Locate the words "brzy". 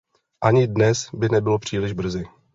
1.93-2.23